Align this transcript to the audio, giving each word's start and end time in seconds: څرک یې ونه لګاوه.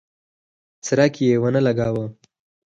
څرک 0.85 1.13
یې 1.25 1.35
ونه 1.41 1.61
لګاوه. 1.67 2.05